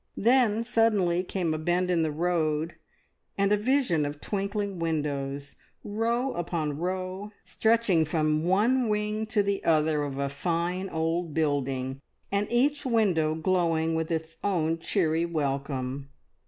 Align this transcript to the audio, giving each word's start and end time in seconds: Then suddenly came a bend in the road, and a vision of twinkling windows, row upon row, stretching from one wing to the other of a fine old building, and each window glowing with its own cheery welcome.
Then 0.17 0.63
suddenly 0.63 1.21
came 1.21 1.53
a 1.53 1.59
bend 1.59 1.91
in 1.91 2.01
the 2.01 2.09
road, 2.11 2.73
and 3.37 3.51
a 3.51 3.55
vision 3.55 4.03
of 4.03 4.19
twinkling 4.19 4.79
windows, 4.79 5.57
row 5.83 6.33
upon 6.33 6.79
row, 6.79 7.33
stretching 7.43 8.05
from 8.05 8.43
one 8.43 8.89
wing 8.89 9.27
to 9.27 9.43
the 9.43 9.63
other 9.63 10.01
of 10.01 10.17
a 10.17 10.27
fine 10.27 10.89
old 10.89 11.35
building, 11.35 12.01
and 12.31 12.47
each 12.49 12.83
window 12.83 13.35
glowing 13.35 13.93
with 13.93 14.09
its 14.09 14.37
own 14.43 14.79
cheery 14.79 15.27
welcome. 15.27 16.09